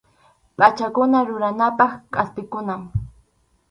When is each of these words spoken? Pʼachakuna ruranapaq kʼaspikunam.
Pʼachakuna 0.57 1.17
ruranapaq 1.27 1.91
kʼaspikunam. 2.13 2.81